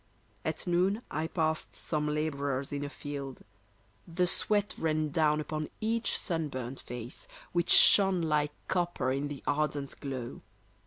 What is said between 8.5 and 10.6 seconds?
copper in the ardent glow.